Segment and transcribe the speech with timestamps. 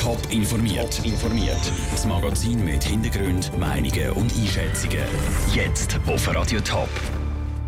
[0.00, 1.04] Top informiert.
[1.04, 1.60] informiert.
[1.90, 5.04] Das Magazin mit Hintergrund, Meinungen und Einschätzungen.
[5.52, 6.88] Jetzt auf Radio Top.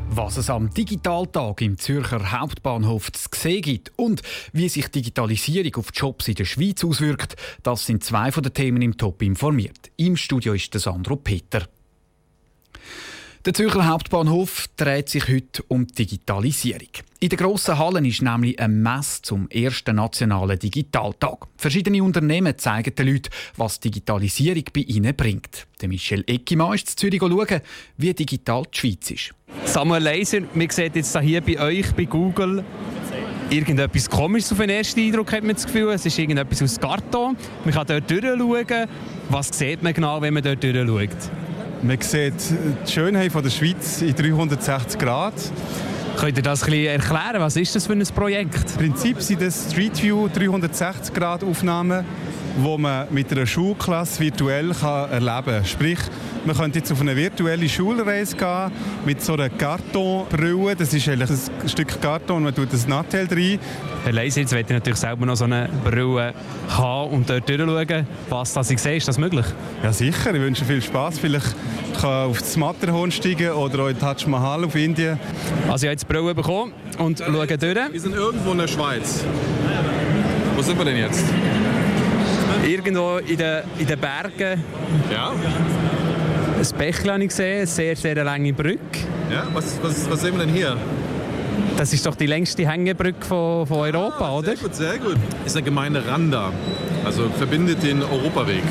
[0.09, 4.23] Was es am Digitaltag im Zürcher Hauptbahnhof zu sehen gibt und
[4.55, 8.81] wie sich Digitalisierung auf Jobs in der Schweiz auswirkt, das sind zwei von den Themen
[8.81, 9.91] im Top informiert.
[9.99, 11.69] Im Studio ist der Sandro Peter.
[13.45, 16.91] Der Zürcher Hauptbahnhof dreht sich heute um Digitalisierung.
[17.19, 21.49] In der grossen Hallen ist nämlich ein Mess zum ersten nationalen Digitaltag.
[21.57, 25.67] Verschiedene Unternehmen zeigen den Leuten, was Digitalisierung bei ihnen bringt.
[25.83, 27.63] Michel Eckimann ist in Zürich schauen,
[27.97, 29.35] wie digital die Schweiz ist.
[29.65, 32.63] Samuel Leiser, man sieht jetzt hier bei euch, bei Google,
[33.51, 35.91] irgendetwas Komisches auf den ersten Eindruck, hat man das Gefühl.
[35.91, 37.37] Es ist irgendetwas aus Karton.
[37.65, 38.89] Man kann dort durchschauen.
[39.31, 41.31] Was sieht man genau, wenn man dort durchschaut?
[41.85, 42.35] Man sieht
[42.87, 45.35] die Schönheit der Schweiz in 360 Grad.
[46.17, 47.41] Könnt ihr das ein bisschen erklären?
[47.41, 48.71] Was ist das für ein Projekt?
[48.79, 52.05] Im Prinzip sind das Street View 360 Grad Aufnahmen,
[52.57, 55.65] die man mit einer Schulklasse virtuell erleben kann.
[55.65, 55.99] Sprich,
[56.45, 58.73] man könnte jetzt auf eine virtuelle Schulreise gehen
[59.05, 60.77] mit so einer Kartonbrille.
[60.77, 63.59] Das ist eigentlich ein Stück Karton und man tut ein Nattel rein.
[64.05, 66.35] Herr möchte ich natürlich selber noch so eine Brille
[66.69, 68.07] haben und dort durchschauen.
[68.29, 69.47] Was das ich sehe, ist das möglich?
[69.83, 70.35] Ja, sicher.
[70.35, 71.19] Ich wünsche viel Spaß.
[71.19, 71.55] Vielleicht
[72.01, 75.19] kann auf das Matterhorn steigen oder auch in Taj Mahal auf Indien.
[75.69, 77.93] Also ich habe jetzt die Brille bekommen und schaue durch.
[77.93, 79.25] Wir sind irgendwo in der Schweiz.
[80.57, 81.25] Wo sind wir denn jetzt?
[82.65, 84.63] Irgendwo in den, in den Bergen.
[85.13, 85.33] Ja?
[85.33, 89.01] Ein Bächlein gesehen, eine sehr, sehr lange Brücke.
[89.31, 89.47] Ja?
[89.53, 90.77] Was, was, was sehen wir denn hier?
[91.77, 94.57] Das ist doch die längste Hängebrücke von, von Europa, ah, oder?
[94.57, 95.17] Sehr gut, sehr gut.
[95.45, 96.53] Ist eine Gemeinde Randa.
[97.05, 98.63] Also verbindet den Europaweg.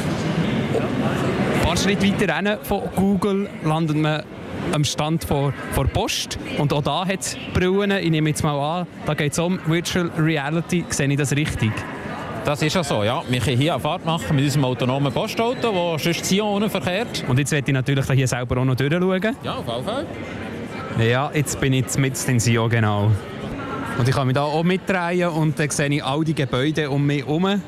[1.55, 4.23] Ein paar Schritte weiter rein von Google landet man
[4.71, 6.39] am Stand vor, vor Post.
[6.57, 7.91] Und auch da hat es Brillen.
[7.91, 10.85] Ich nehme jetzt mal an, da geht es um Virtual Reality.
[10.89, 11.71] Sehe ich das richtig?
[12.43, 13.21] Das ist ja so, ja.
[13.29, 17.23] Wir können hier eine Fahrt machen mit unserem autonomen Postauto, das sonst Zion verkehrt.
[17.27, 19.35] Und jetzt werde ich natürlich hier selber auch noch durchschauen.
[19.43, 20.05] Ja, auf jeden Fall.
[20.99, 23.11] Ja, jetzt bin ich mit in Sion, genau.
[23.97, 27.05] Und ich kann mich hier auch mitdrehen und dann sehe ich all die Gebäude um
[27.05, 27.61] mich herum.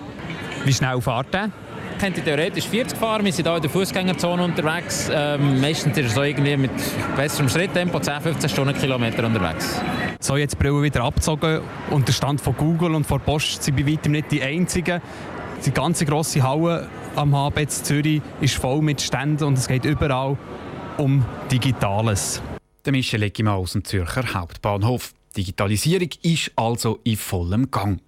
[0.66, 1.52] Wie schnell fahrt der?
[2.04, 3.24] Könnte theoretisch 40 fahren.
[3.24, 5.10] Wir sind hier in der Fußgängerzone unterwegs.
[5.10, 6.72] Ähm, meistens ist er so irgendwie mit
[7.16, 9.80] besserem Schritttempo 10, 15 Stundenkilometer unterwegs.
[10.20, 13.78] So, jetzt die Brille wieder abgezogen und der Stand von Google und von Post sind
[13.78, 15.02] bei weitem nicht die einzigen.
[15.66, 20.36] Die ganze grosse Halle am HB Zürich ist voll mit Ständen und es geht überall
[20.98, 22.42] um Digitales.
[22.84, 25.14] Der Michel Eggimann aus dem Zürcher Hauptbahnhof.
[25.36, 28.00] Digitalisierung ist also in vollem Gang.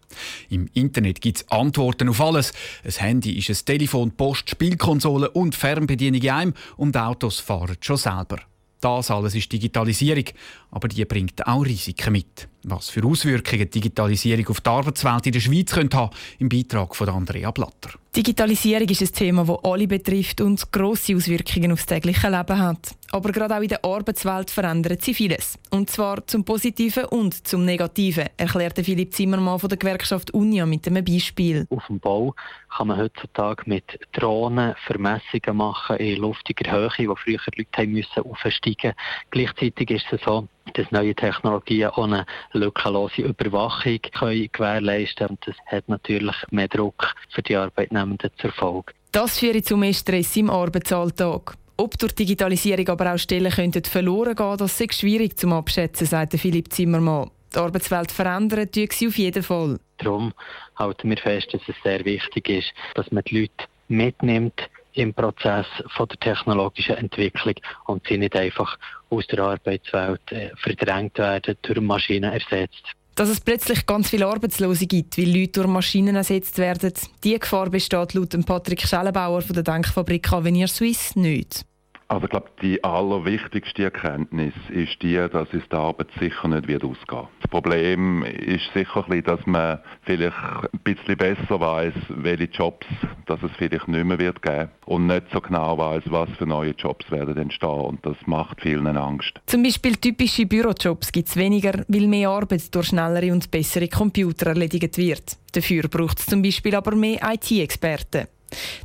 [0.49, 2.53] Im Internet gibt es Antworten auf alles.
[2.83, 7.97] Ein Handy ist ein Telefon, Post, Spielkonsole und Fernbedienung in einem und Autos fahren schon
[7.97, 8.39] selber.
[8.81, 10.25] Das alles ist Digitalisierung,
[10.69, 12.47] aber die bringt auch Risiken mit.
[12.63, 17.09] Was für Auswirkungen Digitalisierung auf die Arbeitswelt in der Schweiz könnte haben, im Beitrag von
[17.09, 17.91] Andrea Blatter.
[18.15, 22.95] Digitalisierung ist ein Thema, das alle betrifft und grosse Auswirkungen aufs tägliche Leben hat.
[23.11, 25.59] Aber gerade auch in der Arbeitswelt verändert sich vieles.
[25.69, 30.87] Und zwar zum Positiven und zum Negativen, erklärte Philipp Zimmermann von der Gewerkschaft Unia mit
[30.87, 31.67] einem Beispiel.
[31.69, 32.33] Auf dem Bau
[32.73, 38.23] kann man heutzutage mit Drohnen Vermessungen machen in luftiger Höhe, wo früher Leute haben müssen
[38.23, 38.93] aufsteigen.
[39.29, 45.39] Gleichzeitig ist es so, dass neue Technologien auch eine lückenlose Überwachung können gewährleisten können.
[45.45, 48.93] Das hat natürlich mehr Druck für die Arbeitnehmenden zur Folge.
[49.11, 51.55] Das führt zu mehr Stress im Arbeitsalltag.
[51.77, 56.33] Ob durch Digitalisierung aber auch Stellen könnten verloren gehen, das ist schwierig zu abschätzen, sagt
[56.39, 57.31] Philipp Zimmermann.
[57.53, 59.79] Die Arbeitswelt verändern tut sie auf jeden Fall.
[59.97, 60.33] Darum
[60.77, 65.67] halten wir fest, dass es sehr wichtig ist, dass man die Leute mitnimmt im Prozess
[65.95, 68.77] von der technologischen Entwicklung und sie nicht einfach
[69.09, 72.83] aus der Arbeitswelt äh, verdrängt werden, durch Maschinen ersetzt.
[73.15, 76.91] Dass es plötzlich ganz viele Arbeitslose gibt, weil Leute durch Maschinen ersetzt werden,
[77.23, 81.65] die Gefahr besteht laut Patrick Schellenbauer von der Denkfabrik Avenir Suisse nicht.
[82.07, 86.83] Also ich glaube, die allerwichtigste Erkenntnis ist die, dass es der Arbeit sicher nicht wird
[86.83, 87.27] ausgehen.
[87.41, 92.85] Das Problem ist sicher dass man vielleicht ein bisschen besser weiß, welche Jobs
[93.25, 96.71] dass es vielleicht nicht mehr wird geben und nicht so genau weiß, was für neue
[96.71, 99.33] Jobs werden entstehen und das macht vielen Angst.
[99.47, 104.47] Zum Beispiel typische Bürojobs gibt es weniger, weil mehr Arbeit durch schnellere und bessere Computer
[104.47, 105.37] erledigt wird.
[105.53, 108.27] Dafür braucht es zum Beispiel aber mehr IT-Experten.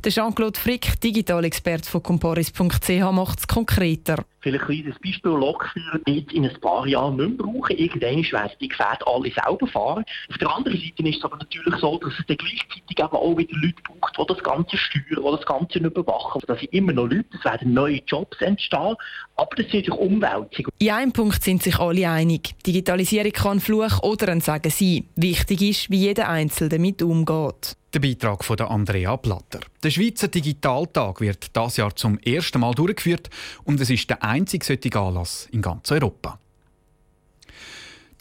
[0.03, 4.23] Der Jean-Claude Frick, Digitalexperte von comparis.ch, macht es konkreter.
[4.41, 7.77] Vielleicht ein kleines Beispiel Lokführer wird in ein paar Jahren nicht mehr brauchen.
[7.77, 10.03] Irgendwann werden die Gefährte alle selber fahren.
[10.29, 13.37] Auf der anderen Seite ist es aber natürlich so, dass es dann gleichzeitig eben auch
[13.37, 16.41] wieder Leute braucht, die das Ganze steuern, die das Ganze überwachen.
[16.47, 18.95] Da sind immer noch Leute, es werden neue Jobs entstehen,
[19.35, 20.71] aber das sind natürlich Umwälzungen.
[20.79, 22.55] In einem Punkt sind sich alle einig.
[22.65, 25.07] Digitalisierung kann ein Fluch oder ein Segen sein.
[25.15, 27.77] Wichtig ist, wie jeder Einzelne damit umgeht.
[27.93, 29.59] Der Beitrag von Andrea Platter.
[29.83, 33.29] Der Schweizer Digitaltag wird das Jahr zum ersten Mal durchgeführt
[33.65, 36.39] und es ist der einzige solche Anlass in ganz Europa.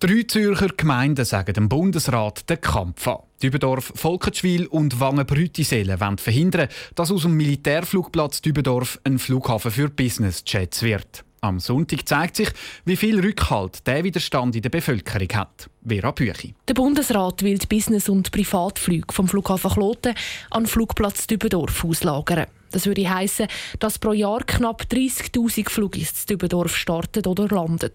[0.01, 3.19] Drei Zürcher Gemeinden sagen dem Bundesrat den Kampf an.
[3.41, 10.83] Dübendorf, Volkenschwil und Wangen-Brütiselen wollen verhindern, dass aus dem Militärflugplatz Dübendorf ein Flughafen für Business-Jets
[10.83, 11.25] wird.
[11.43, 12.51] Am Sonntag zeigt sich,
[12.85, 15.71] wie viel Rückhalt der Widerstand in der Bevölkerung hat.
[15.87, 16.55] Vera Büchi.
[16.69, 20.15] Der Bundesrat will die Business- und Privatflüge vom Flughafen Kloten
[20.51, 22.47] an Flugplatz Dübendorf auslagern.
[22.73, 23.47] Das würde heißen,
[23.79, 27.91] dass pro Jahr knapp 30.000 Flugis in Dübendorf starten oder landen.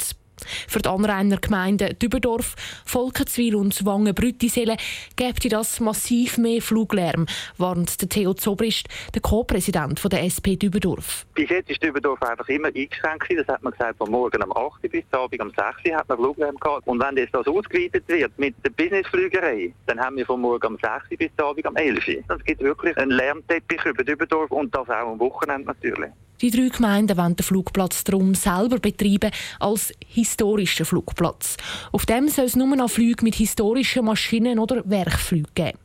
[0.67, 2.55] Für die Anrainer Gemeinden Düberdorf,
[2.85, 4.77] Volkenzwil und Wangen-Brüttiselen
[5.15, 7.25] gäbe das massiv mehr Fluglärm,
[7.57, 11.25] warnt der Theo Zobrist, der Co-Präsident der SP Düberdorf.
[11.33, 13.31] Bis jetzt ist Düberdorf einfach immer eingeschränkt.
[13.37, 15.59] Das hat man gesagt, von morgen um 8 Uhr bis Abend um 6
[15.89, 16.87] Uhr hat man Fluglärm gehabt.
[16.87, 21.11] Und wenn das ausgeweitet wird mit der Businessflügerei, dann haben wir von morgen um 6
[21.11, 22.35] Uhr bis Abend um 11 Uhr.
[22.37, 26.11] Es gibt wirklich einen Lärmteppich über Düberdorf und das auch am Wochenende natürlich.
[26.41, 31.55] Die drei Gemeinden wollen den Flugplatz darum selber betreiben als historischen Flugplatz.
[31.91, 35.79] Auf dem soll es nur noch Flüge mit historischen Maschinen oder Werkflügen geben.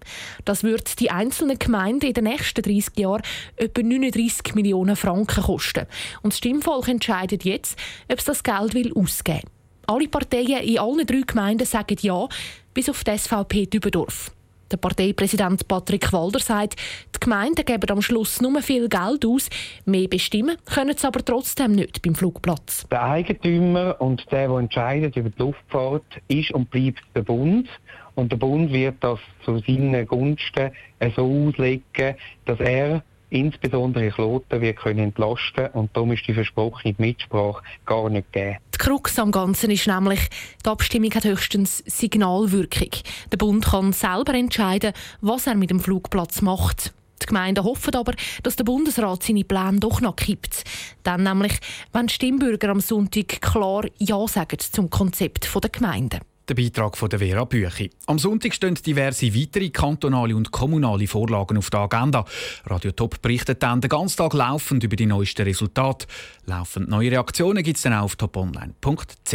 [0.44, 3.22] Das wird die einzelnen Gemeinden in den nächsten 30 Jahren
[3.56, 5.86] etwa 39 Millionen Franken kosten.
[6.22, 7.78] Und das Stimmvolk entscheidet jetzt,
[8.10, 9.50] ob es das Geld will ausgeben will.
[9.86, 12.28] Alle Parteien in allen drei Gemeinden sagen Ja,
[12.74, 14.30] bis auf die SVP Dübendorf.
[14.70, 16.76] Der Parteipräsident Patrick Walder sagt,
[17.14, 19.50] die Gemeinden geben am Schluss nur viel Geld aus,
[19.84, 22.86] mehr bestimmen können sie aber trotzdem nicht beim Flugplatz.
[22.88, 27.68] Der Eigentümer und der, der entscheidet über die Luftfahrt, ist und bleibt der Bund.
[28.14, 30.70] Und der Bund wird das zu seinen Gunsten
[31.16, 32.14] so auslegen,
[32.44, 38.32] dass er insbesondere Kloten wird können entlasten und darum ist die versprochene Mitsprache gar nicht
[38.32, 38.58] gegeben.
[38.74, 40.20] Die Krux am Ganzen ist nämlich,
[40.64, 42.90] die Abstimmung hat höchstens Signalwirkung.
[43.32, 46.92] Der Bund kann selber entscheiden, was er mit dem Flugplatz macht.
[47.22, 50.64] Die Gemeinden hoffen aber, dass der Bundesrat seine Pläne doch noch kippt.
[51.02, 51.58] Dann nämlich,
[51.92, 56.20] wenn die Stimmbürger am Sonntag klar Ja sagen zum Konzept der Gemeinden.
[56.50, 57.92] Der Beitrag von der Vera Büchi.
[58.06, 62.24] Am Sonntag stehen diverse weitere kantonale und kommunale Vorlagen auf der Agenda.
[62.64, 66.08] Radio Top berichtet dann den ganzen Tag laufend über die neuesten Resultate.
[66.46, 69.32] Laufend neue Reaktionen gibt es dann auch auf toponline.ch.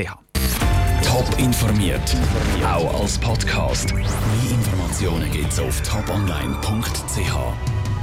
[1.06, 2.17] Top informiert,
[2.65, 3.94] auch als Podcast.
[3.94, 4.03] Mehr
[4.51, 7.75] Informationen gibt es auf toponline.ch.